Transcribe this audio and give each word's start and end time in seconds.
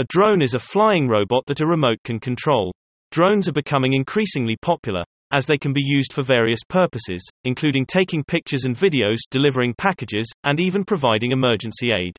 A 0.00 0.04
drone 0.04 0.42
is 0.42 0.54
a 0.54 0.60
flying 0.60 1.08
robot 1.08 1.42
that 1.48 1.60
a 1.60 1.66
remote 1.66 1.98
can 2.04 2.20
control. 2.20 2.72
Drones 3.10 3.48
are 3.48 3.52
becoming 3.52 3.94
increasingly 3.94 4.56
popular, 4.62 5.02
as 5.32 5.44
they 5.44 5.58
can 5.58 5.72
be 5.72 5.82
used 5.82 6.12
for 6.12 6.22
various 6.22 6.60
purposes, 6.68 7.28
including 7.42 7.84
taking 7.84 8.22
pictures 8.22 8.64
and 8.64 8.76
videos, 8.76 9.16
delivering 9.28 9.74
packages, 9.74 10.30
and 10.44 10.60
even 10.60 10.84
providing 10.84 11.32
emergency 11.32 11.88
aid. 11.92 12.16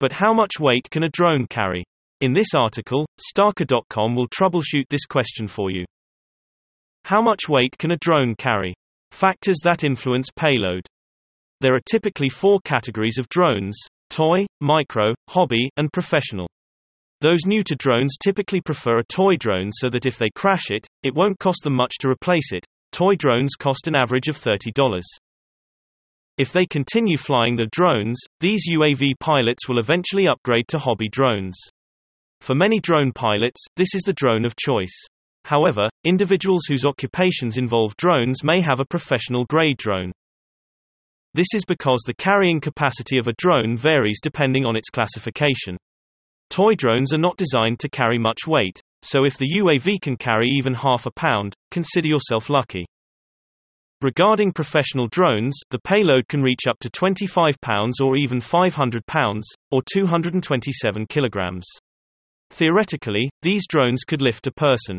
But 0.00 0.12
how 0.12 0.34
much 0.34 0.60
weight 0.60 0.86
can 0.90 1.02
a 1.02 1.08
drone 1.08 1.46
carry? 1.46 1.82
In 2.20 2.34
this 2.34 2.52
article, 2.54 3.06
Starker.com 3.34 4.14
will 4.14 4.28
troubleshoot 4.28 4.84
this 4.90 5.06
question 5.06 5.48
for 5.48 5.70
you. 5.70 5.86
How 7.06 7.22
much 7.22 7.48
weight 7.48 7.78
can 7.78 7.92
a 7.92 7.96
drone 7.96 8.34
carry? 8.34 8.74
Factors 9.12 9.60
that 9.64 9.82
influence 9.82 10.28
payload. 10.36 10.86
There 11.62 11.74
are 11.74 11.90
typically 11.90 12.28
four 12.28 12.60
categories 12.64 13.16
of 13.18 13.30
drones 13.30 13.78
toy, 14.10 14.46
micro, 14.60 15.14
hobby, 15.28 15.70
and 15.76 15.92
professional. 15.92 16.46
Those 17.20 17.46
new 17.46 17.62
to 17.64 17.74
drones 17.76 18.16
typically 18.22 18.60
prefer 18.60 18.98
a 18.98 19.04
toy 19.04 19.36
drone 19.36 19.70
so 19.72 19.88
that 19.90 20.06
if 20.06 20.18
they 20.18 20.30
crash 20.34 20.70
it, 20.70 20.86
it 21.02 21.14
won't 21.14 21.38
cost 21.38 21.64
them 21.64 21.74
much 21.74 21.96
to 22.00 22.08
replace 22.08 22.52
it. 22.52 22.64
Toy 22.92 23.14
drones 23.14 23.56
cost 23.58 23.86
an 23.86 23.96
average 23.96 24.28
of 24.28 24.38
$30. 24.38 25.00
If 26.38 26.52
they 26.52 26.64
continue 26.64 27.18
flying 27.18 27.56
the 27.56 27.68
drones, 27.70 28.18
these 28.40 28.68
UAV 28.70 29.12
pilots 29.20 29.68
will 29.68 29.78
eventually 29.78 30.26
upgrade 30.26 30.68
to 30.68 30.78
hobby 30.78 31.08
drones. 31.08 31.58
For 32.40 32.54
many 32.54 32.80
drone 32.80 33.12
pilots, 33.12 33.62
this 33.76 33.94
is 33.94 34.02
the 34.02 34.14
drone 34.14 34.46
of 34.46 34.56
choice. 34.56 34.96
However, 35.44 35.90
individuals 36.04 36.62
whose 36.66 36.86
occupations 36.86 37.58
involve 37.58 37.96
drones 37.96 38.42
may 38.42 38.62
have 38.62 38.80
a 38.80 38.86
professional 38.86 39.44
grade 39.44 39.76
drone. 39.76 40.12
This 41.32 41.48
is 41.54 41.64
because 41.64 42.02
the 42.06 42.14
carrying 42.14 42.60
capacity 42.60 43.16
of 43.16 43.28
a 43.28 43.34
drone 43.34 43.76
varies 43.76 44.20
depending 44.20 44.66
on 44.66 44.74
its 44.74 44.90
classification. 44.90 45.76
Toy 46.48 46.74
drones 46.74 47.14
are 47.14 47.18
not 47.18 47.36
designed 47.36 47.78
to 47.80 47.88
carry 47.88 48.18
much 48.18 48.48
weight, 48.48 48.80
so 49.02 49.24
if 49.24 49.38
the 49.38 49.46
UAV 49.58 50.00
can 50.02 50.16
carry 50.16 50.48
even 50.48 50.74
half 50.74 51.06
a 51.06 51.12
pound, 51.12 51.54
consider 51.70 52.08
yourself 52.08 52.50
lucky. 52.50 52.84
Regarding 54.02 54.50
professional 54.50 55.06
drones, 55.06 55.56
the 55.70 55.78
payload 55.78 56.26
can 56.26 56.42
reach 56.42 56.66
up 56.68 56.78
to 56.80 56.90
25 56.90 57.60
pounds 57.60 58.00
or 58.00 58.16
even 58.16 58.40
500 58.40 59.06
pounds, 59.06 59.46
or 59.70 59.82
227 59.92 61.06
kilograms. 61.06 61.66
Theoretically, 62.50 63.30
these 63.42 63.66
drones 63.68 64.02
could 64.04 64.20
lift 64.20 64.46
a 64.48 64.52
person. 64.52 64.98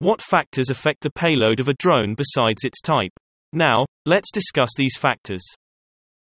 What 0.00 0.20
factors 0.20 0.70
affect 0.70 1.02
the 1.02 1.10
payload 1.10 1.60
of 1.60 1.68
a 1.68 1.74
drone 1.74 2.16
besides 2.16 2.64
its 2.64 2.80
type? 2.80 3.12
Now, 3.56 3.86
let's 4.04 4.30
discuss 4.30 4.68
these 4.76 4.98
factors. 4.98 5.42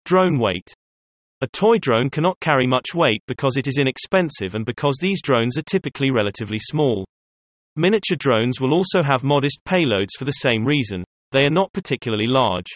Drone 0.05 0.39
weight. 0.39 0.73
A 1.41 1.47
toy 1.47 1.77
drone 1.77 2.09
cannot 2.09 2.39
carry 2.39 2.65
much 2.65 2.95
weight 2.95 3.21
because 3.27 3.57
it 3.57 3.67
is 3.67 3.77
inexpensive 3.79 4.55
and 4.55 4.65
because 4.65 4.97
these 4.99 5.21
drones 5.21 5.55
are 5.55 5.69
typically 5.69 6.09
relatively 6.09 6.57
small. 6.57 7.05
Miniature 7.75 8.17
drones 8.17 8.59
will 8.59 8.73
also 8.73 9.03
have 9.03 9.23
modest 9.23 9.59
payloads 9.67 10.17
for 10.17 10.25
the 10.25 10.31
same 10.31 10.65
reason. 10.65 11.03
They 11.31 11.41
are 11.41 11.51
not 11.51 11.71
particularly 11.73 12.25
large. 12.25 12.71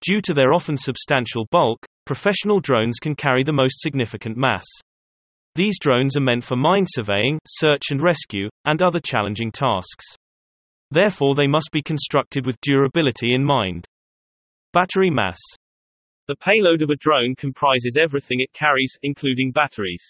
Due 0.00 0.22
to 0.22 0.32
their 0.32 0.54
often 0.54 0.78
substantial 0.78 1.46
bulk, 1.50 1.84
professional 2.06 2.60
drones 2.60 2.96
can 2.98 3.14
carry 3.14 3.44
the 3.44 3.52
most 3.52 3.82
significant 3.82 4.38
mass. 4.38 4.64
These 5.54 5.78
drones 5.78 6.16
are 6.16 6.22
meant 6.22 6.44
for 6.44 6.56
mine 6.56 6.86
surveying, 6.88 7.38
search 7.46 7.90
and 7.90 8.00
rescue, 8.00 8.48
and 8.64 8.80
other 8.80 9.00
challenging 9.00 9.52
tasks. 9.52 10.16
Therefore 10.90 11.34
they 11.34 11.46
must 11.46 11.70
be 11.72 11.82
constructed 11.82 12.46
with 12.46 12.60
durability 12.60 13.34
in 13.34 13.44
mind. 13.44 13.84
Battery 14.72 15.10
mass. 15.10 15.38
The 16.26 16.36
payload 16.36 16.82
of 16.82 16.90
a 16.90 16.96
drone 16.96 17.34
comprises 17.36 17.96
everything 18.00 18.40
it 18.40 18.52
carries, 18.52 18.96
including 19.02 19.50
batteries. 19.52 20.04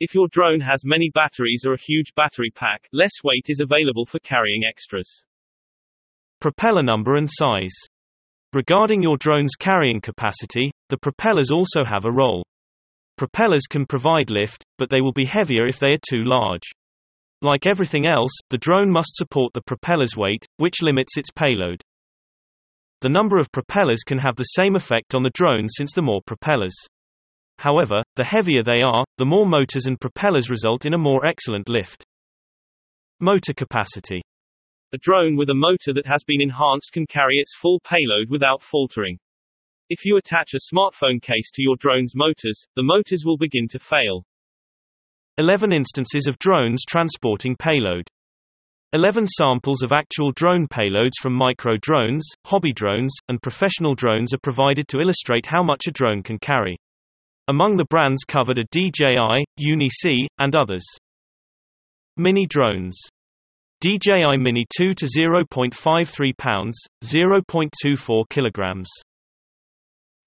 If 0.00 0.14
your 0.14 0.28
drone 0.28 0.60
has 0.60 0.84
many 0.84 1.10
batteries 1.12 1.64
or 1.66 1.74
a 1.74 1.80
huge 1.80 2.14
battery 2.14 2.50
pack, 2.54 2.88
less 2.92 3.10
weight 3.24 3.46
is 3.48 3.60
available 3.60 4.06
for 4.06 4.20
carrying 4.20 4.62
extras. 4.64 5.24
Propeller 6.40 6.84
number 6.84 7.16
and 7.16 7.28
size. 7.28 7.74
Regarding 8.52 9.02
your 9.02 9.16
drone's 9.16 9.56
carrying 9.58 10.00
capacity, 10.00 10.70
the 10.88 10.98
propellers 10.98 11.50
also 11.50 11.84
have 11.84 12.04
a 12.04 12.12
role. 12.12 12.44
Propellers 13.16 13.66
can 13.68 13.86
provide 13.86 14.30
lift, 14.30 14.64
but 14.78 14.88
they 14.88 15.00
will 15.00 15.12
be 15.12 15.24
heavier 15.24 15.66
if 15.66 15.80
they 15.80 15.92
are 15.92 16.08
too 16.08 16.22
large. 16.22 16.62
Like 17.40 17.66
everything 17.66 18.06
else, 18.06 18.32
the 18.50 18.58
drone 18.58 18.90
must 18.90 19.14
support 19.14 19.52
the 19.52 19.62
propeller's 19.62 20.16
weight, 20.16 20.44
which 20.56 20.82
limits 20.82 21.16
its 21.16 21.30
payload. 21.30 21.82
The 23.00 23.08
number 23.08 23.38
of 23.38 23.52
propellers 23.52 24.02
can 24.04 24.18
have 24.18 24.34
the 24.34 24.42
same 24.42 24.74
effect 24.74 25.14
on 25.14 25.22
the 25.22 25.30
drone 25.30 25.68
since 25.68 25.92
the 25.94 26.02
more 26.02 26.20
propellers. 26.26 26.74
However, 27.60 28.02
the 28.16 28.24
heavier 28.24 28.64
they 28.64 28.82
are, 28.82 29.04
the 29.18 29.24
more 29.24 29.46
motors 29.46 29.86
and 29.86 30.00
propellers 30.00 30.50
result 30.50 30.84
in 30.84 30.94
a 30.94 30.98
more 30.98 31.24
excellent 31.24 31.68
lift. 31.68 32.04
Motor 33.20 33.54
capacity. 33.54 34.22
A 34.92 34.98
drone 34.98 35.36
with 35.36 35.50
a 35.50 35.54
motor 35.54 35.92
that 35.92 36.06
has 36.06 36.24
been 36.24 36.40
enhanced 36.40 36.92
can 36.92 37.06
carry 37.06 37.36
its 37.36 37.54
full 37.56 37.78
payload 37.80 38.30
without 38.30 38.62
faltering. 38.62 39.18
If 39.88 40.04
you 40.04 40.16
attach 40.16 40.54
a 40.54 40.74
smartphone 40.74 41.22
case 41.22 41.50
to 41.54 41.62
your 41.62 41.76
drone's 41.76 42.14
motors, 42.16 42.66
the 42.74 42.82
motors 42.82 43.22
will 43.24 43.36
begin 43.36 43.68
to 43.68 43.78
fail. 43.78 44.24
11 45.38 45.72
instances 45.72 46.26
of 46.26 46.36
drones 46.40 46.82
transporting 46.84 47.54
payload. 47.54 48.08
11 48.92 49.26
samples 49.28 49.84
of 49.84 49.92
actual 49.92 50.32
drone 50.32 50.66
payloads 50.66 51.12
from 51.22 51.32
micro 51.32 51.76
drones, 51.80 52.26
hobby 52.44 52.72
drones, 52.72 53.14
and 53.28 53.40
professional 53.40 53.94
drones 53.94 54.34
are 54.34 54.40
provided 54.42 54.88
to 54.88 54.98
illustrate 54.98 55.46
how 55.46 55.62
much 55.62 55.86
a 55.86 55.92
drone 55.92 56.24
can 56.24 56.38
carry. 56.40 56.76
Among 57.46 57.76
the 57.76 57.84
brands 57.84 58.24
covered 58.26 58.58
are 58.58 58.64
DJI, 58.72 59.44
Yuneec, 59.60 60.26
and 60.40 60.56
others. 60.56 60.84
Mini 62.16 62.44
drones. 62.44 62.98
DJI 63.80 64.36
Mini 64.38 64.66
2 64.76 64.92
to 64.92 65.06
0.53 65.06 66.36
pounds, 66.36 66.76
0.24 67.04 68.28
kilograms. 68.28 68.88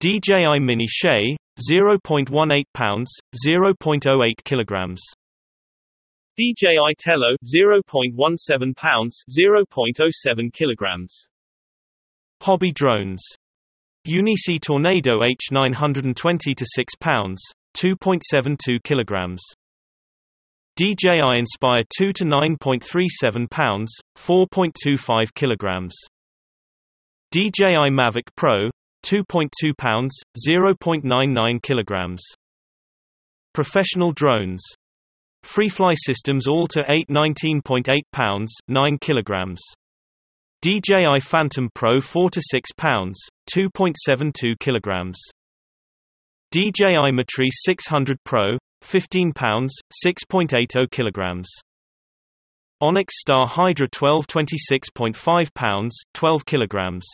DJI 0.02 0.58
Mini 0.58 0.86
Shay, 0.88 1.36
0.18 1.70 2.64
pounds, 2.74 3.08
0.08 3.46 4.32
kilograms. 4.44 5.00
DJI 6.36 6.94
Tello 6.98 7.36
0.17 7.46 8.74
pounds, 8.74 9.22
0.07 9.30 10.52
kilograms. 10.52 11.28
Hobby 12.40 12.72
drones. 12.72 13.22
Yuneec 14.04 14.60
Tornado 14.60 15.20
H920 15.20 16.56
to 16.56 16.66
6 16.66 16.94
pounds, 16.96 17.40
2.72 17.76 18.82
kilograms. 18.82 19.40
DJI 20.74 21.38
Inspire 21.38 21.84
2 21.96 22.12
to 22.14 22.24
9.37 22.24 23.48
pounds, 23.48 23.94
4.25 24.18 25.32
kilograms. 25.36 25.94
DJI 27.30 27.88
Mavic 27.92 28.26
Pro 28.34 28.68
2.2 29.04 29.76
pounds, 29.76 30.16
0.99 30.48 31.62
kilograms. 31.62 32.22
Professional 33.52 34.12
drones. 34.12 34.62
Freefly 35.44 35.94
Systems 35.96 36.46
Alta 36.48 36.84
8 36.88 37.08
19.8 37.08 38.02
pounds, 38.12 38.54
9 38.68 38.98
kilograms. 38.98 39.60
DJI 40.62 41.20
Phantom 41.20 41.68
Pro 41.74 42.00
4 42.00 42.30
to 42.30 42.40
6 42.40 42.70
pounds, 42.78 43.18
2.72 43.52 44.58
kilograms. 44.60 45.18
DJI 46.52 47.10
Matrice 47.12 47.64
600 47.64 48.16
Pro 48.24 48.58
15 48.82 49.32
pounds, 49.32 49.74
6.80 50.06 50.90
kilograms. 50.90 51.48
Onyx 52.80 53.14
Star 53.20 53.46
Hydra 53.46 53.88
12 53.88 54.26
26.5 54.26 55.54
pounds, 55.54 55.96
12 56.14 56.44
kilograms. 56.44 57.06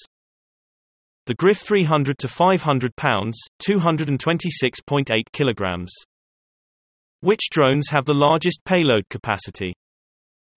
The 1.28 1.34
Griff 1.34 1.59
300 1.59 2.16
to 2.21 2.27
500 2.27 2.97
pounds, 2.97 3.39
226.8 3.62 5.25
kilograms. 5.31 5.93
Which 7.21 7.50
drones 7.50 7.91
have 7.91 8.06
the 8.06 8.15
largest 8.15 8.64
payload 8.64 9.06
capacity? 9.11 9.75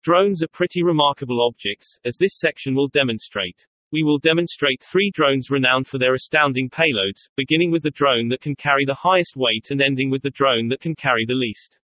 Drones 0.04 0.44
are 0.44 0.52
pretty 0.52 0.84
remarkable 0.84 1.44
objects, 1.44 1.98
as 2.04 2.16
this 2.20 2.38
section 2.38 2.76
will 2.76 2.86
demonstrate. 2.86 3.66
We 3.90 4.04
will 4.04 4.18
demonstrate 4.18 4.80
three 4.80 5.10
drones 5.12 5.50
renowned 5.50 5.88
for 5.88 5.98
their 5.98 6.14
astounding 6.14 6.70
payloads, 6.70 7.26
beginning 7.36 7.72
with 7.72 7.82
the 7.82 7.90
drone 7.90 8.28
that 8.28 8.40
can 8.40 8.54
carry 8.54 8.84
the 8.84 8.94
highest 8.94 9.34
weight 9.34 9.72
and 9.72 9.82
ending 9.82 10.08
with 10.08 10.22
the 10.22 10.30
drone 10.30 10.68
that 10.68 10.80
can 10.80 10.94
carry 10.94 11.24
the 11.26 11.34
least. 11.34 11.80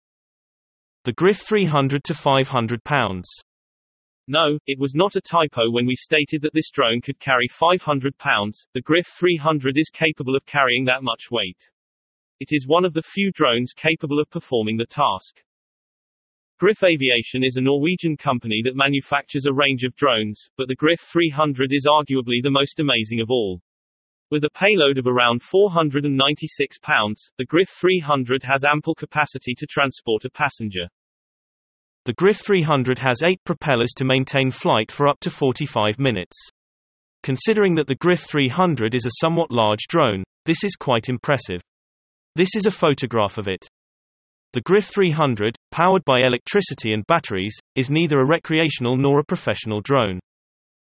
The 1.03 1.13
Griff 1.13 1.38
300 1.38 2.03
to 2.06 2.15
500 2.15 2.83
pounds. 2.83 3.27
No, 4.31 4.57
it 4.66 4.80
was 4.80 4.95
not 4.95 5.18
a 5.18 5.22
typo 5.22 5.69
when 5.69 5.86
we 5.86 5.98
stated 5.98 6.42
that 6.44 6.54
this 6.54 6.72
drone 6.72 7.01
could 7.01 7.19
carry 7.19 7.50
500 7.50 8.18
pounds. 8.18 8.66
The 8.74 8.80
Griff 8.80 9.06
300 9.06 9.78
is 9.78 9.89
capable 9.89 10.38
of 10.38 10.45
carrying 10.45 10.86
that 10.86 11.04
much 11.04 11.30
weight. 11.30 11.69
It 12.39 12.48
is 12.51 12.66
one 12.66 12.86
of 12.86 12.94
the 12.94 13.01
few 13.01 13.33
drones 13.33 13.74
capable 13.74 14.22
of 14.22 14.30
performing 14.30 14.78
the 14.78 14.86
task. 14.86 15.44
Griff 16.62 16.81
Aviation 16.81 17.44
is 17.44 17.57
a 17.57 17.62
Norwegian 17.62 18.16
company 18.16 18.62
that 18.63 18.74
manufactures 18.74 19.48
a 19.48 19.54
range 19.54 19.83
of 19.83 19.98
drones, 19.98 20.50
but 20.56 20.69
the 20.69 20.75
Griff 20.75 21.01
300 21.01 21.74
is 21.74 21.86
arguably 21.86 22.42
the 22.42 22.50
most 22.50 22.80
amazing 22.80 23.19
of 23.19 23.30
all. 23.30 23.60
With 24.30 24.45
a 24.45 24.50
payload 24.51 24.98
of 24.98 25.07
around 25.07 25.44
496 25.44 26.80
pounds, 26.80 27.30
the 27.38 27.44
Griff 27.44 27.68
300 27.68 28.44
has 28.44 28.63
ample 28.63 28.95
capacity 28.95 29.54
to 29.56 29.68
transport 29.68 30.24
a 30.24 30.30
passenger. 30.30 30.88
The 32.06 32.13
Griff 32.13 32.38
300 32.38 32.98
has 32.98 33.21
eight 33.24 33.39
propellers 33.44 33.92
to 33.98 34.06
maintain 34.06 34.50
flight 34.50 34.92
for 34.92 35.07
up 35.07 35.19
to 35.19 35.30
45 35.30 36.00
minutes. 36.00 36.36
Considering 37.21 37.75
that 37.75 37.86
the 37.86 37.95
Griff 37.95 38.21
300 38.21 38.95
is 38.95 39.06
a 39.06 39.21
somewhat 39.21 39.51
large 39.51 39.81
drone, 39.88 40.24
this 40.45 40.63
is 40.63 40.75
quite 40.75 41.09
impressive. 41.09 41.62
This 42.36 42.56
is 42.56 42.65
a 42.65 42.71
photograph 42.71 43.38
of 43.38 43.48
it. 43.48 43.68
The 44.53 44.62
Griff 44.62 44.86
300, 44.86 45.56
powered 45.71 46.03
by 46.03 46.21
electricity 46.21 46.94
and 46.94 47.06
batteries, 47.06 47.56
is 47.75 47.92
neither 47.92 48.19
a 48.19 48.27
recreational 48.27 48.97
nor 48.97 49.19
a 49.19 49.24
professional 49.24 49.81
drone. 49.81 50.19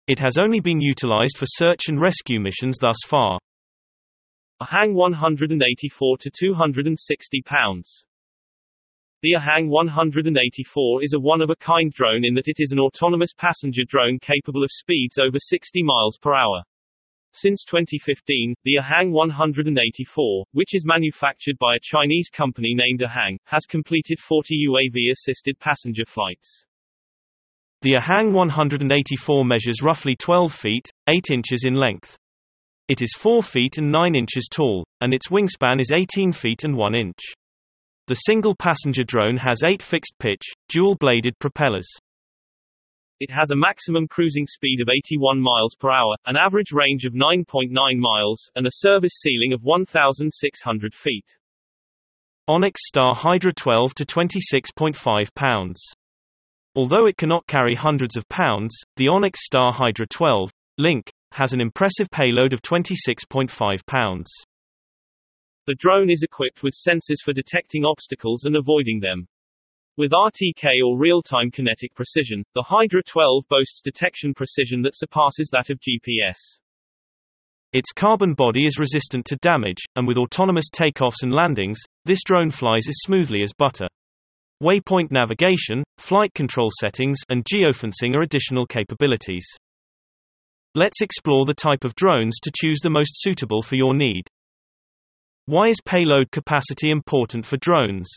It 0.09 0.19
has 0.19 0.37
only 0.39 0.61
been 0.61 0.83
utilized 0.83 1.39
for 1.39 1.47
search 1.47 1.89
and 1.89 1.99
rescue 1.99 2.41
missions 2.41 2.77
thus 2.79 2.99
far. 3.07 3.39
EHang 4.63 4.95
184 4.95 6.17
to 6.19 6.31
260 6.31 7.43
pounds. 7.43 8.05
The 9.23 9.33
EHang 9.33 9.71
184 9.71 11.03
is 11.03 11.15
a 11.15 11.19
one-of-a-kind 11.19 11.91
drone 11.95 12.23
in 12.23 12.35
that 12.35 12.49
it 12.49 12.57
is 12.59 12.71
an 12.71 12.79
autonomous 12.79 13.33
passenger 13.33 13.83
drone 13.89 14.19
capable 14.19 14.63
of 14.63 14.71
speeds 14.71 15.17
over 15.17 15.39
60 15.39 15.83
miles 15.83 16.19
per 16.19 16.35
hour. 16.35 16.63
Since 17.33 17.65
2015, 17.65 18.55
the 18.65 18.77
EHang 18.77 19.13
184, 19.13 20.45
which 20.53 20.75
is 20.75 20.85
manufactured 20.85 21.57
by 21.59 21.77
a 21.77 21.81
Chinese 21.83 22.29
company 22.29 22.75
named 22.75 23.01
EHang, 23.01 23.39
has 23.45 23.65
completed 23.65 24.21
40 24.21 24.67
UAV-assisted 24.69 25.59
passenger 25.61 26.05
flights. 26.07 26.67
The 27.81 27.93
EHang 27.93 28.33
184 28.33 29.45
measures 29.47 29.83
roughly 29.83 30.15
12 30.17 30.53
feet, 30.53 30.91
8 31.09 31.25
inches 31.33 31.65
in 31.65 31.75
length. 31.75 32.19
It 32.89 33.01
is 33.01 33.15
4 33.17 33.43
feet 33.43 33.79
and 33.79 33.91
9 33.91 34.15
inches 34.15 34.47
tall, 34.53 34.87
and 35.01 35.15
its 35.15 35.29
wingspan 35.29 35.81
is 35.81 35.91
18 35.91 36.33
feet 36.33 36.65
and 36.65 36.77
1 36.77 36.95
inch. 36.95 37.21
The 38.09 38.15
single-passenger 38.15 39.03
drone 39.03 39.37
has 39.39 39.65
8 39.65 39.83
fixed-pitch, 39.83 40.43
dual-bladed 40.69 41.39
propellers. 41.41 41.89
It 43.19 43.33
has 43.33 43.51
a 43.51 43.57
maximum 43.57 44.07
cruising 44.07 44.47
speed 44.47 44.81
of 44.81 44.89
81 44.89 45.41
miles 45.41 45.75
per 45.75 45.91
hour, 45.91 46.15
an 46.27 46.37
average 46.37 46.71
range 46.71 47.05
of 47.05 47.15
9.9 47.15 47.71
miles, 47.99 48.49
and 48.55 48.65
a 48.65 48.71
service 48.73 49.15
ceiling 49.21 49.53
of 49.53 49.63
1,600 49.63 50.95
feet. 50.95 51.25
Onyx 52.47 52.81
Star 52.87 53.13
Hydra 53.13 53.53
12 53.53 53.95
to 53.97 54.05
26.5 54.05 55.35
pounds. 55.35 55.83
Although 56.77 57.07
it 57.07 57.17
cannot 57.17 57.49
carry 57.49 57.75
hundreds 57.75 58.17
of 58.17 58.29
pounds, 58.29 58.77
the 58.97 59.09
Onyx 59.09 59.45
Star 59.45 59.73
Hydra 59.73 60.07
12 60.07 60.53
Link 60.79 61.11
has 61.33 61.53
an 61.53 61.61
impressive 61.61 62.09
payload 62.13 62.53
of 62.53 62.63
26.5 62.63 63.85
pounds. 63.87 64.31
The 65.67 65.75
drone 65.75 66.11
is 66.11 66.23
equipped 66.23 66.63
with 66.63 66.75
sensors 66.75 67.21
for 67.25 67.33
detecting 67.33 67.85
obstacles 67.85 68.45
and 68.45 68.55
avoiding 68.55 69.01
them. 69.01 69.27
With 69.97 70.13
RTK 70.13 70.81
or 70.85 70.97
real-time 70.97 71.51
kinetic 71.51 71.93
precision, 71.93 72.45
the 72.55 72.63
Hydra 72.63 73.03
12 73.03 73.45
boasts 73.49 73.83
detection 73.83 74.33
precision 74.33 74.83
that 74.83 74.97
surpasses 74.97 75.51
that 75.53 75.71
of 75.71 75.81
GPS. 75.81 76.37
Its 77.73 77.91
carbon 77.91 78.35
body 78.35 78.65
is 78.65 78.79
resistant 78.79 79.25
to 79.25 79.37
damage, 79.43 79.83
and 79.97 80.07
with 80.07 80.19
autonomous 80.19 80.71
takeoffs 80.73 81.23
and 81.23 81.33
landings, 81.33 81.81
this 82.05 82.23
drone 82.25 82.53
flies 82.53 82.87
as 82.87 83.01
smoothly 83.01 83.43
as 83.43 83.53
butter. 83.53 83.89
Waypoint 84.63 85.11
navigation, 85.11 85.83
flight 85.99 86.33
control 86.33 86.71
settings, 86.79 87.19
and 87.29 87.45
geofencing 87.45 88.15
are 88.15 88.23
additional 88.23 88.67
capabilities. 88.67 89.47
Let's 90.77 91.03
explore 91.03 91.45
the 91.45 91.55
type 91.55 91.85
of 91.85 91.97
drones 91.97 92.39
to 92.43 92.53
choose 92.55 92.79
the 92.83 92.91
most 92.91 93.21
suitable 93.21 93.63
for 93.63 93.75
your 93.75 93.95
need. 93.95 94.29
Why 95.49 95.67
is 95.67 95.81
payload 95.85 96.33
capacity 96.33 96.91
important 96.91 97.47
for 97.47 97.57
drones? 97.59 98.09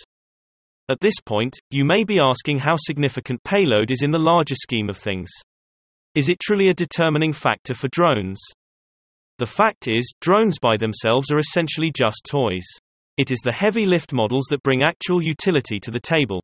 At 0.89 0.99
this 0.99 1.13
point, 1.23 1.55
you 1.69 1.85
may 1.85 2.03
be 2.03 2.19
asking 2.19 2.57
how 2.57 2.75
significant 2.75 3.43
payload 3.43 3.91
is 3.91 4.01
in 4.01 4.09
the 4.09 4.17
larger 4.17 4.55
scheme 4.55 4.89
of 4.89 4.97
things. 4.97 5.29
Is 6.15 6.29
it 6.29 6.39
truly 6.39 6.69
a 6.69 6.73
determining 6.73 7.33
factor 7.33 7.75
for 7.75 7.87
drones? 7.89 8.41
The 9.37 9.45
fact 9.45 9.87
is, 9.87 10.11
drones 10.21 10.57
by 10.59 10.75
themselves 10.77 11.31
are 11.31 11.37
essentially 11.37 11.91
just 11.95 12.27
toys. 12.27 12.65
It 13.19 13.29
is 13.29 13.39
the 13.43 13.53
heavy 13.53 13.85
lift 13.85 14.11
models 14.11 14.47
that 14.49 14.63
bring 14.63 14.81
actual 14.81 15.21
utility 15.21 15.79
to 15.81 15.91
the 15.91 15.99
table. 15.99 16.41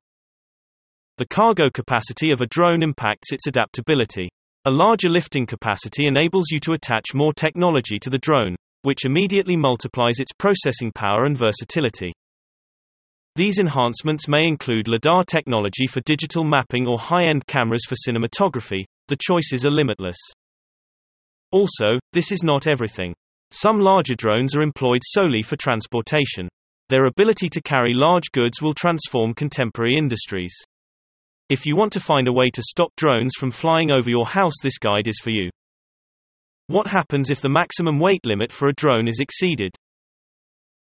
The 1.18 1.26
cargo 1.26 1.72
capacity 1.74 2.30
of 2.30 2.42
a 2.42 2.46
drone 2.46 2.84
impacts 2.84 3.32
its 3.32 3.48
adaptability. 3.48 4.30
A 4.66 4.72
larger 4.72 5.10
lifting 5.10 5.48
capacity 5.48 6.06
enables 6.06 6.52
you 6.52 6.60
to 6.60 6.74
attach 6.74 7.16
more 7.16 7.34
technology 7.34 7.98
to 7.98 8.12
the 8.12 8.20
drone, 8.20 8.56
which 8.86 9.04
immediately 9.04 9.58
multiplies 9.58 10.20
its 10.20 10.32
processing 10.38 10.92
power 10.94 11.26
and 11.26 11.38
versatility. 11.38 12.14
These 13.36 13.60
enhancements 13.60 14.30
may 14.30 14.48
include 14.48 14.88
LiDAR 14.88 15.26
technology 15.26 15.88
for 15.88 16.00
digital 16.06 16.46
mapping 16.46 16.88
or 16.88 16.98
high-end 16.98 17.46
cameras 17.48 17.84
for 17.86 17.96
cinematography. 17.96 18.86
The 19.10 19.18
choices 19.20 19.66
are 19.66 19.72
limitless. 19.72 20.18
Also, 21.52 22.00
this 22.14 22.32
is 22.32 22.44
not 22.44 22.68
everything. 22.68 23.14
Some 23.52 23.80
larger 23.80 24.16
drones 24.16 24.56
are 24.56 24.62
employed 24.62 25.02
solely 25.04 25.42
for 25.42 25.58
transportation. 25.58 26.48
Their 26.90 27.08
ability 27.08 27.50
to 27.50 27.62
carry 27.62 27.94
large 27.94 28.32
goods 28.32 28.62
will 28.62 28.74
transform 28.74 29.34
contemporary 29.34 29.98
industries. 29.98 30.54
If 31.50 31.66
you 31.66 31.76
want 31.76 31.92
to 31.94 32.00
find 32.00 32.28
a 32.28 32.34
way 32.34 32.50
to 32.50 32.64
stop 32.64 32.90
drones 32.96 33.34
from 33.40 33.52
flying 33.52 33.92
over 33.92 34.10
your 34.10 34.26
house, 34.26 34.56
this 34.64 34.78
guide 34.78 35.08
is 35.08 35.20
for 35.22 35.30
you. 35.30 35.50
What 36.68 36.88
happens 36.88 37.30
if 37.30 37.42
the 37.42 37.50
maximum 37.50 38.00
weight 38.00 38.26
limit 38.26 38.52
for 38.52 38.68
a 38.68 38.74
drone 38.74 39.08
is 39.08 39.20
exceeded? 39.20 39.76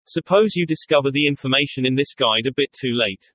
Suppose 0.07 0.55
you 0.55 0.65
discover 0.65 1.11
the 1.11 1.27
information 1.27 1.85
in 1.85 1.95
this 1.95 2.15
guide 2.17 2.47
a 2.47 2.53
bit 2.55 2.73
too 2.73 2.93
late. 2.93 3.31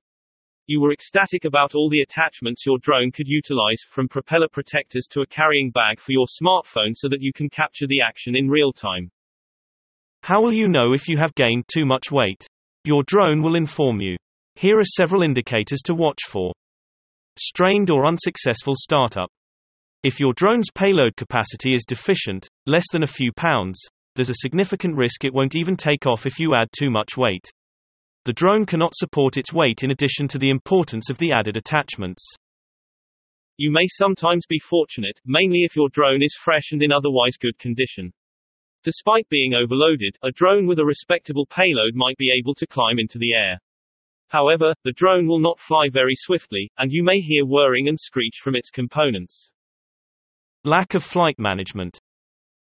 You 0.67 0.81
were 0.81 0.91
ecstatic 0.91 1.45
about 1.45 1.73
all 1.73 1.89
the 1.89 2.01
attachments 2.01 2.65
your 2.65 2.79
drone 2.79 3.11
could 3.11 3.29
utilize, 3.29 3.81
from 3.89 4.09
propeller 4.09 4.49
protectors 4.51 5.07
to 5.11 5.21
a 5.21 5.27
carrying 5.27 5.71
bag 5.71 6.01
for 6.01 6.11
your 6.11 6.25
smartphone 6.25 6.93
so 6.93 7.07
that 7.09 7.21
you 7.21 7.31
can 7.31 7.49
capture 7.49 7.87
the 7.87 8.01
action 8.01 8.35
in 8.35 8.49
real 8.49 8.73
time. 8.73 9.09
How 10.23 10.41
will 10.41 10.53
you 10.53 10.67
know 10.67 10.93
if 10.93 11.07
you 11.07 11.17
have 11.17 11.35
gained 11.35 11.65
too 11.67 11.85
much 11.85 12.11
weight? 12.11 12.45
Your 12.83 13.03
drone 13.03 13.41
will 13.41 13.55
inform 13.55 14.01
you. 14.01 14.17
Here 14.55 14.79
are 14.79 14.97
several 14.97 15.21
indicators 15.21 15.81
to 15.85 15.95
watch 15.95 16.19
for. 16.27 16.51
Strained 17.39 17.89
or 17.89 18.05
unsuccessful 18.05 18.75
startup. 18.75 19.29
If 20.03 20.19
your 20.19 20.33
drone's 20.33 20.69
payload 20.69 21.15
capacity 21.15 21.73
is 21.73 21.85
deficient, 21.87 22.49
less 22.65 22.83
than 22.91 23.03
a 23.03 23.07
few 23.07 23.31
pounds, 23.31 23.79
there's 24.15 24.29
a 24.29 24.41
significant 24.41 24.97
risk 24.97 25.23
it 25.23 25.33
won't 25.33 25.55
even 25.55 25.77
take 25.77 26.05
off 26.05 26.25
if 26.25 26.39
you 26.39 26.55
add 26.55 26.67
too 26.77 26.89
much 26.89 27.15
weight. 27.15 27.49
The 28.25 28.33
drone 28.33 28.65
cannot 28.65 28.95
support 28.95 29.37
its 29.37 29.53
weight 29.53 29.81
in 29.81 29.91
addition 29.91 30.27
to 30.27 30.37
the 30.37 30.49
importance 30.49 31.09
of 31.09 31.19
the 31.19 31.31
added 31.31 31.55
attachments. 31.55 32.21
You 33.55 33.71
may 33.71 33.85
sometimes 33.87 34.45
be 34.45 34.59
fortunate, 34.59 35.21
mainly 35.25 35.61
if 35.61 35.73
your 35.73 35.87
drone 35.87 36.21
is 36.21 36.35
fresh 36.35 36.73
and 36.73 36.83
in 36.83 36.91
otherwise 36.91 37.37
good 37.39 37.57
condition. 37.57 38.11
Despite 38.83 39.29
being 39.29 39.53
overloaded, 39.53 40.17
a 40.21 40.31
drone 40.31 40.67
with 40.67 40.79
a 40.79 40.85
respectable 40.85 41.45
payload 41.45 41.95
might 41.95 42.17
be 42.17 42.29
able 42.37 42.55
to 42.55 42.67
climb 42.67 42.99
into 42.99 43.19
the 43.19 43.33
air. 43.33 43.57
However, 44.27 44.73
the 44.83 44.91
drone 44.91 45.27
will 45.27 45.39
not 45.39 45.61
fly 45.61 45.87
very 45.89 46.15
swiftly, 46.15 46.69
and 46.77 46.91
you 46.91 47.03
may 47.03 47.21
hear 47.21 47.45
whirring 47.45 47.87
and 47.87 47.97
screech 47.97 48.39
from 48.43 48.57
its 48.57 48.69
components. 48.69 49.52
Lack 50.65 50.93
of 50.93 51.03
flight 51.03 51.35
management. 51.37 51.99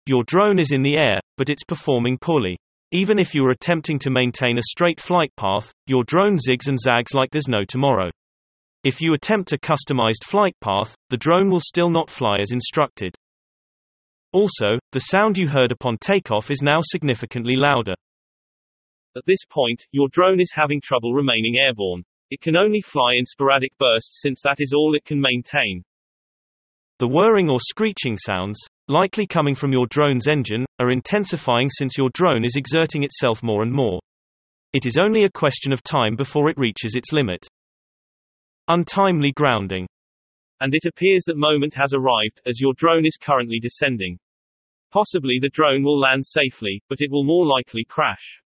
Your 0.06 0.24
drone 0.24 0.58
is 0.58 0.72
in 0.72 0.82
the 0.82 0.96
air, 0.96 1.20
but 1.38 1.48
it's 1.48 1.62
performing 1.62 2.18
poorly. 2.18 2.58
Even 2.90 3.20
if 3.20 3.32
you 3.32 3.44
are 3.44 3.50
attempting 3.50 3.96
to 4.00 4.10
maintain 4.10 4.58
a 4.58 4.62
straight 4.62 4.98
flight 4.98 5.30
path, 5.36 5.70
your 5.86 6.02
drone 6.02 6.36
zigs 6.36 6.66
and 6.66 6.76
zags 6.80 7.14
like 7.14 7.30
there's 7.30 7.46
no 7.46 7.64
tomorrow. 7.64 8.10
If 8.82 9.00
you 9.00 9.14
attempt 9.14 9.52
a 9.52 9.56
customized 9.56 10.24
flight 10.24 10.56
path, 10.60 10.96
the 11.10 11.16
drone 11.16 11.48
will 11.48 11.60
still 11.60 11.90
not 11.90 12.10
fly 12.10 12.38
as 12.40 12.50
instructed. 12.50 13.14
Also, 14.32 14.80
the 14.90 14.98
sound 14.98 15.38
you 15.38 15.46
heard 15.46 15.70
upon 15.70 15.96
takeoff 15.98 16.50
is 16.50 16.60
now 16.60 16.80
significantly 16.82 17.54
louder. 17.54 17.94
At 19.16 19.26
this 19.26 19.44
point, 19.48 19.86
your 19.92 20.08
drone 20.08 20.40
is 20.40 20.50
having 20.52 20.80
trouble 20.82 21.14
remaining 21.14 21.56
airborne. 21.56 22.02
It 22.32 22.40
can 22.40 22.56
only 22.56 22.80
fly 22.80 23.12
in 23.16 23.24
sporadic 23.26 23.78
bursts 23.78 24.22
since 24.22 24.42
that 24.42 24.56
is 24.58 24.72
all 24.74 24.96
it 24.96 25.04
can 25.04 25.20
maintain. 25.20 25.84
The 27.02 27.08
whirring 27.08 27.50
or 27.50 27.58
screeching 27.58 28.16
sounds, 28.16 28.60
likely 28.86 29.26
coming 29.26 29.56
from 29.56 29.72
your 29.72 29.88
drone's 29.88 30.28
engine, 30.28 30.64
are 30.78 30.92
intensifying 30.92 31.68
since 31.68 31.98
your 31.98 32.10
drone 32.10 32.44
is 32.44 32.54
exerting 32.54 33.02
itself 33.02 33.42
more 33.42 33.64
and 33.64 33.72
more. 33.72 33.98
It 34.72 34.86
is 34.86 34.98
only 34.98 35.24
a 35.24 35.28
question 35.28 35.72
of 35.72 35.82
time 35.82 36.14
before 36.14 36.48
it 36.48 36.56
reaches 36.56 36.94
its 36.94 37.12
limit. 37.12 37.44
Untimely 38.68 39.32
grounding 39.32 39.88
and 40.60 40.76
it 40.76 40.84
appears 40.86 41.24
that 41.26 41.36
moment 41.36 41.74
has 41.74 41.92
arrived, 41.92 42.40
as 42.46 42.60
your 42.60 42.72
drone 42.74 43.04
is 43.04 43.18
currently 43.20 43.58
descending. 43.58 44.16
Possibly 44.92 45.40
the 45.42 45.48
drone 45.48 45.82
will 45.82 45.98
land 45.98 46.24
safely, 46.24 46.84
but 46.88 47.00
it 47.00 47.10
will 47.10 47.24
more 47.24 47.44
likely 47.44 47.84
crash. 47.84 48.40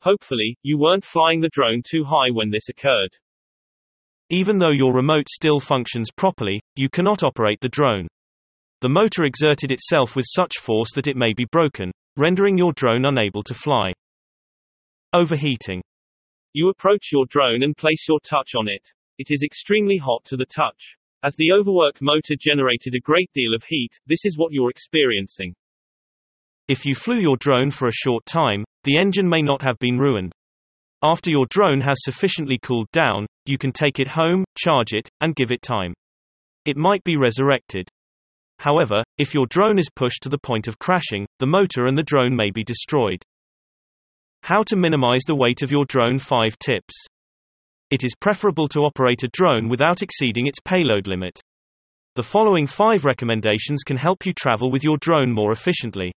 Hopefully, 0.00 0.56
you 0.62 0.78
weren't 0.78 1.04
flying 1.04 1.40
the 1.40 1.50
drone 1.52 1.82
too 1.86 2.04
high 2.04 2.30
when 2.30 2.48
this 2.48 2.70
occurred. 2.70 3.18
Even 4.32 4.56
though 4.56 4.72
your 4.72 4.94
remote 4.94 5.28
still 5.28 5.60
functions 5.60 6.08
properly, 6.10 6.58
you 6.74 6.88
cannot 6.88 7.22
operate 7.22 7.60
the 7.60 7.68
drone. 7.68 8.08
The 8.80 8.88
motor 8.88 9.24
exerted 9.24 9.70
itself 9.70 10.16
with 10.16 10.24
such 10.26 10.54
force 10.58 10.88
that 10.94 11.06
it 11.06 11.18
may 11.18 11.34
be 11.34 11.44
broken, 11.52 11.92
rendering 12.16 12.56
your 12.56 12.72
drone 12.72 13.04
unable 13.04 13.42
to 13.42 13.52
fly. 13.52 13.92
Overheating. 15.12 15.82
You 16.54 16.70
approach 16.70 17.10
your 17.12 17.26
drone 17.26 17.62
and 17.62 17.76
place 17.76 18.06
your 18.08 18.20
touch 18.20 18.52
on 18.56 18.68
it. 18.68 18.88
It 19.18 19.26
is 19.30 19.42
extremely 19.44 19.98
hot 19.98 20.24
to 20.24 20.38
the 20.38 20.46
touch. 20.46 20.96
As 21.22 21.36
the 21.36 21.52
overworked 21.52 22.00
motor 22.00 22.34
generated 22.40 22.94
a 22.94 23.00
great 23.00 23.30
deal 23.34 23.54
of 23.54 23.64
heat, 23.64 24.00
this 24.06 24.24
is 24.24 24.38
what 24.38 24.52
you're 24.52 24.70
experiencing. 24.70 25.54
If 26.68 26.86
you 26.86 26.94
flew 26.94 27.18
your 27.18 27.36
drone 27.36 27.70
for 27.70 27.86
a 27.86 27.92
short 27.92 28.24
time, 28.24 28.64
the 28.84 28.96
engine 28.96 29.28
may 29.28 29.42
not 29.42 29.60
have 29.60 29.78
been 29.78 29.98
ruined. 29.98 30.32
After 31.02 31.30
your 31.30 31.44
drone 31.50 31.82
has 31.82 31.96
sufficiently 31.98 32.58
cooled 32.58 32.90
down, 32.92 33.26
you 33.46 33.58
can 33.58 33.72
take 33.72 33.98
it 33.98 34.08
home, 34.08 34.44
charge 34.56 34.92
it, 34.92 35.08
and 35.20 35.34
give 35.34 35.50
it 35.50 35.62
time. 35.62 35.94
It 36.64 36.76
might 36.76 37.02
be 37.04 37.16
resurrected. 37.16 37.88
However, 38.58 39.02
if 39.18 39.34
your 39.34 39.46
drone 39.46 39.78
is 39.78 39.90
pushed 39.94 40.22
to 40.22 40.28
the 40.28 40.38
point 40.38 40.68
of 40.68 40.78
crashing, 40.78 41.26
the 41.40 41.46
motor 41.46 41.86
and 41.86 41.98
the 41.98 42.04
drone 42.04 42.36
may 42.36 42.50
be 42.50 42.62
destroyed. 42.62 43.22
How 44.44 44.62
to 44.64 44.76
minimize 44.76 45.22
the 45.26 45.34
weight 45.34 45.62
of 45.62 45.72
your 45.72 45.84
drone 45.84 46.18
5 46.18 46.58
tips. 46.58 46.94
It 47.90 48.04
is 48.04 48.14
preferable 48.20 48.68
to 48.68 48.80
operate 48.80 49.22
a 49.24 49.28
drone 49.32 49.68
without 49.68 50.02
exceeding 50.02 50.46
its 50.46 50.60
payload 50.64 51.06
limit. 51.06 51.40
The 52.14 52.22
following 52.22 52.66
5 52.66 53.04
recommendations 53.04 53.82
can 53.82 53.96
help 53.96 54.24
you 54.24 54.32
travel 54.32 54.70
with 54.70 54.84
your 54.84 54.98
drone 54.98 55.32
more 55.32 55.50
efficiently. 55.52 56.12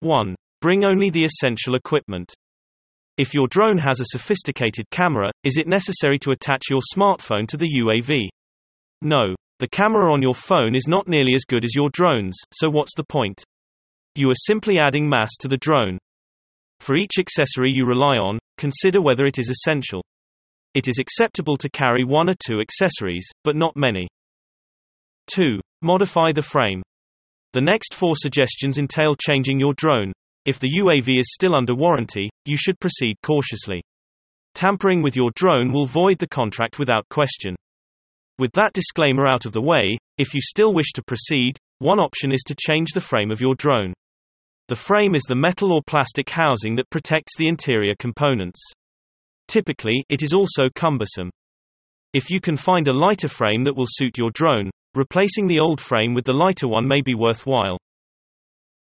1. 0.00 0.34
Bring 0.60 0.84
only 0.84 1.10
the 1.10 1.24
essential 1.24 1.74
equipment. 1.74 2.34
If 3.18 3.34
your 3.34 3.46
drone 3.46 3.76
has 3.76 4.00
a 4.00 4.06
sophisticated 4.06 4.88
camera, 4.90 5.30
is 5.44 5.58
it 5.58 5.68
necessary 5.68 6.18
to 6.20 6.30
attach 6.30 6.62
your 6.70 6.80
smartphone 6.94 7.46
to 7.48 7.58
the 7.58 7.68
UAV? 7.68 8.28
No. 9.02 9.34
The 9.58 9.68
camera 9.68 10.10
on 10.10 10.22
your 10.22 10.34
phone 10.34 10.74
is 10.74 10.88
not 10.88 11.08
nearly 11.08 11.34
as 11.34 11.44
good 11.44 11.64
as 11.64 11.74
your 11.74 11.90
drone's, 11.90 12.36
so 12.52 12.70
what's 12.70 12.94
the 12.96 13.04
point? 13.04 13.44
You 14.14 14.30
are 14.30 14.46
simply 14.46 14.78
adding 14.78 15.08
mass 15.08 15.30
to 15.40 15.48
the 15.48 15.58
drone. 15.58 15.98
For 16.80 16.96
each 16.96 17.12
accessory 17.18 17.70
you 17.70 17.84
rely 17.84 18.16
on, 18.16 18.38
consider 18.56 19.02
whether 19.02 19.24
it 19.26 19.38
is 19.38 19.50
essential. 19.50 20.02
It 20.74 20.88
is 20.88 20.98
acceptable 20.98 21.58
to 21.58 21.68
carry 21.68 22.04
one 22.04 22.30
or 22.30 22.34
two 22.46 22.60
accessories, 22.60 23.28
but 23.44 23.56
not 23.56 23.76
many. 23.76 24.08
2. 25.28 25.60
Modify 25.82 26.32
the 26.32 26.42
frame. 26.42 26.82
The 27.52 27.60
next 27.60 27.92
four 27.94 28.14
suggestions 28.16 28.78
entail 28.78 29.14
changing 29.14 29.60
your 29.60 29.74
drone. 29.74 30.12
If 30.44 30.58
the 30.58 30.70
UAV 30.80 31.20
is 31.20 31.32
still 31.32 31.54
under 31.54 31.74
warranty, 31.74 32.28
you 32.46 32.56
should 32.56 32.80
proceed 32.80 33.16
cautiously. 33.22 33.80
Tampering 34.54 35.00
with 35.00 35.14
your 35.14 35.30
drone 35.36 35.72
will 35.72 35.86
void 35.86 36.18
the 36.18 36.26
contract 36.26 36.80
without 36.80 37.08
question. 37.08 37.54
With 38.38 38.50
that 38.52 38.72
disclaimer 38.72 39.26
out 39.26 39.46
of 39.46 39.52
the 39.52 39.60
way, 39.60 39.98
if 40.18 40.34
you 40.34 40.40
still 40.40 40.74
wish 40.74 40.92
to 40.94 41.02
proceed, 41.02 41.58
one 41.78 42.00
option 42.00 42.32
is 42.32 42.42
to 42.46 42.56
change 42.58 42.90
the 42.92 43.00
frame 43.00 43.30
of 43.30 43.40
your 43.40 43.54
drone. 43.54 43.92
The 44.66 44.74
frame 44.74 45.14
is 45.14 45.22
the 45.28 45.36
metal 45.36 45.72
or 45.72 45.80
plastic 45.86 46.28
housing 46.30 46.74
that 46.76 46.90
protects 46.90 47.36
the 47.36 47.46
interior 47.46 47.94
components. 47.98 48.60
Typically, 49.46 50.04
it 50.08 50.22
is 50.22 50.32
also 50.32 50.68
cumbersome. 50.74 51.30
If 52.14 52.30
you 52.30 52.40
can 52.40 52.56
find 52.56 52.88
a 52.88 52.92
lighter 52.92 53.28
frame 53.28 53.62
that 53.64 53.76
will 53.76 53.86
suit 53.86 54.18
your 54.18 54.30
drone, 54.30 54.70
replacing 54.94 55.46
the 55.46 55.60
old 55.60 55.80
frame 55.80 56.14
with 56.14 56.24
the 56.24 56.32
lighter 56.32 56.66
one 56.66 56.88
may 56.88 57.00
be 57.00 57.14
worthwhile. 57.14 57.78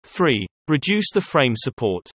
3. 0.08 0.46
Reduce 0.68 1.10
the 1.12 1.20
frame 1.20 1.54
support. 1.54 2.10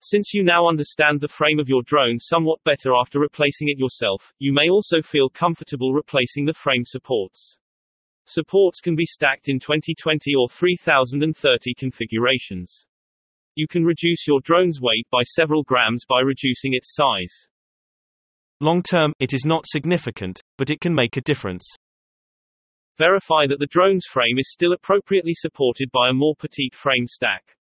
Since 0.00 0.32
you 0.32 0.42
now 0.42 0.66
understand 0.66 1.20
the 1.20 1.28
frame 1.28 1.60
of 1.60 1.68
your 1.68 1.82
drone 1.82 2.18
somewhat 2.18 2.58
better 2.64 2.94
after 2.94 3.20
replacing 3.20 3.68
it 3.68 3.78
yourself, 3.78 4.32
you 4.38 4.52
may 4.52 4.68
also 4.70 5.02
feel 5.02 5.28
comfortable 5.28 5.92
replacing 5.92 6.46
the 6.46 6.54
frame 6.54 6.84
supports. 6.84 7.58
Supports 8.26 8.80
can 8.80 8.96
be 8.96 9.04
stacked 9.04 9.48
in 9.48 9.60
2020 9.60 10.34
or 10.34 10.48
3030 10.48 11.74
configurations. 11.74 12.86
You 13.54 13.68
can 13.68 13.84
reduce 13.84 14.26
your 14.26 14.40
drone's 14.40 14.80
weight 14.80 15.06
by 15.10 15.22
several 15.22 15.62
grams 15.64 16.04
by 16.08 16.20
reducing 16.20 16.74
its 16.74 16.94
size. 16.94 17.48
Long 18.60 18.82
term, 18.82 19.12
it 19.20 19.34
is 19.34 19.44
not 19.44 19.66
significant, 19.66 20.40
but 20.56 20.70
it 20.70 20.80
can 20.80 20.94
make 20.94 21.16
a 21.16 21.22
difference. 21.22 21.64
Verify 22.98 23.46
that 23.46 23.60
the 23.60 23.66
drone's 23.66 24.06
frame 24.06 24.38
is 24.38 24.52
still 24.52 24.72
appropriately 24.72 25.32
supported 25.32 25.88
by 25.92 26.08
a 26.08 26.12
more 26.12 26.34
petite 26.34 26.74
frame 26.74 27.06
stack. 27.06 27.56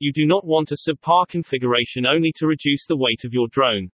You 0.00 0.12
do 0.12 0.26
not 0.26 0.44
want 0.44 0.72
a 0.72 0.76
subpar 0.76 1.28
configuration 1.28 2.06
only 2.06 2.32
to 2.36 2.48
reduce 2.48 2.84
the 2.88 2.96
weight 2.96 3.24
of 3.24 3.32
your 3.32 3.46
drone. 3.48 3.88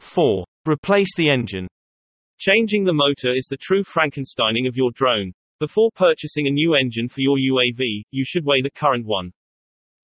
4. 0.00 0.44
Replace 0.66 1.14
the 1.16 1.30
engine. 1.30 1.68
Changing 2.38 2.84
the 2.84 2.92
motor 2.92 3.32
is 3.32 3.46
the 3.48 3.56
true 3.56 3.84
Frankensteining 3.84 4.66
of 4.66 4.76
your 4.76 4.90
drone. 4.90 5.32
Before 5.60 5.90
purchasing 5.94 6.48
a 6.48 6.50
new 6.50 6.74
engine 6.74 7.08
for 7.08 7.20
your 7.20 7.36
UAV, 7.36 8.02
you 8.10 8.24
should 8.26 8.44
weigh 8.44 8.62
the 8.62 8.70
current 8.70 9.06
one. 9.06 9.30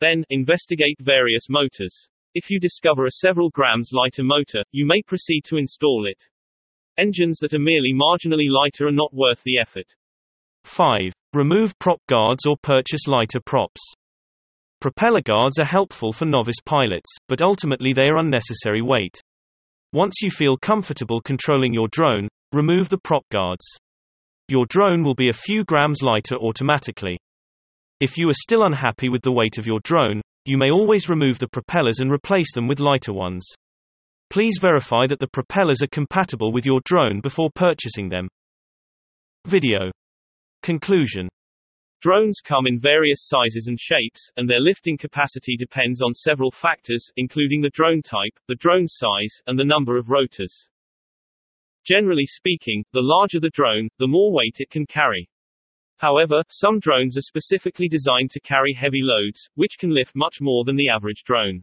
Then, 0.00 0.22
investigate 0.30 0.98
various 1.00 1.48
motors. 1.48 2.08
If 2.34 2.50
you 2.50 2.60
discover 2.60 3.06
a 3.06 3.10
several 3.10 3.50
grams 3.50 3.90
lighter 3.92 4.22
motor, 4.22 4.62
you 4.70 4.86
may 4.86 5.02
proceed 5.02 5.42
to 5.46 5.56
install 5.56 6.06
it. 6.06 6.22
Engines 6.98 7.38
that 7.40 7.52
are 7.52 7.58
merely 7.58 7.92
marginally 7.92 8.48
lighter 8.48 8.86
are 8.86 8.92
not 8.92 9.12
worth 9.12 9.42
the 9.44 9.58
effort. 9.58 9.86
5. 10.64 11.12
Remove 11.34 11.78
prop 11.78 12.00
guards 12.08 12.46
or 12.46 12.56
purchase 12.62 13.06
lighter 13.06 13.40
props. 13.44 13.80
Propeller 14.80 15.20
guards 15.20 15.58
are 15.58 15.66
helpful 15.66 16.12
for 16.12 16.24
novice 16.24 16.60
pilots, 16.64 17.10
but 17.28 17.42
ultimately 17.42 17.92
they 17.92 18.04
are 18.08 18.18
unnecessary 18.18 18.82
weight. 18.82 19.20
Once 19.92 20.22
you 20.22 20.30
feel 20.30 20.56
comfortable 20.56 21.20
controlling 21.20 21.74
your 21.74 21.88
drone, 21.88 22.28
remove 22.52 22.88
the 22.88 22.98
prop 22.98 23.24
guards. 23.30 23.64
Your 24.48 24.66
drone 24.66 25.02
will 25.02 25.14
be 25.14 25.28
a 25.28 25.34
few 25.34 25.64
grams 25.64 26.02
lighter 26.02 26.36
automatically. 26.36 27.18
If 28.00 28.16
you 28.16 28.28
are 28.28 28.34
still 28.34 28.62
unhappy 28.64 29.08
with 29.08 29.22
the 29.22 29.32
weight 29.32 29.58
of 29.58 29.66
your 29.66 29.80
drone, 29.80 30.20
you 30.44 30.56
may 30.56 30.70
always 30.70 31.08
remove 31.08 31.38
the 31.38 31.48
propellers 31.48 31.98
and 31.98 32.12
replace 32.12 32.52
them 32.54 32.68
with 32.68 32.80
lighter 32.80 33.12
ones. 33.12 33.44
Please 34.30 34.58
verify 34.60 35.06
that 35.06 35.20
the 35.20 35.28
propellers 35.28 35.82
are 35.82 35.88
compatible 35.88 36.52
with 36.52 36.66
your 36.66 36.80
drone 36.84 37.20
before 37.20 37.50
purchasing 37.54 38.08
them. 38.08 38.28
Video. 39.46 39.90
Conclusion. 40.62 41.28
Drones 42.02 42.40
come 42.44 42.66
in 42.66 42.78
various 42.78 43.20
sizes 43.22 43.66
and 43.68 43.80
shapes, 43.80 44.30
and 44.36 44.48
their 44.48 44.60
lifting 44.60 44.98
capacity 44.98 45.56
depends 45.56 46.02
on 46.02 46.12
several 46.12 46.50
factors, 46.50 47.10
including 47.16 47.60
the 47.60 47.70
drone 47.70 48.02
type, 48.02 48.32
the 48.48 48.56
drone 48.56 48.86
size, 48.86 49.40
and 49.46 49.58
the 49.58 49.64
number 49.64 49.96
of 49.96 50.10
rotors. 50.10 50.68
Generally 51.86 52.26
speaking, 52.26 52.84
the 52.92 53.00
larger 53.00 53.40
the 53.40 53.50
drone, 53.50 53.88
the 53.98 54.08
more 54.08 54.32
weight 54.32 54.56
it 54.58 54.70
can 54.70 54.86
carry. 54.86 55.28
However, 55.98 56.42
some 56.50 56.80
drones 56.80 57.16
are 57.16 57.22
specifically 57.22 57.88
designed 57.88 58.30
to 58.32 58.40
carry 58.40 58.74
heavy 58.74 59.02
loads, 59.02 59.48
which 59.54 59.78
can 59.78 59.90
lift 59.90 60.14
much 60.14 60.40
more 60.40 60.64
than 60.64 60.76
the 60.76 60.88
average 60.88 61.22
drone. 61.24 61.62